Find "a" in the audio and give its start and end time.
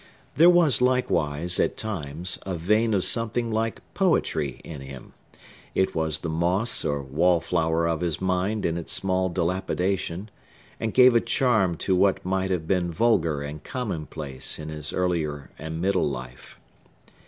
2.43-2.55, 11.13-11.21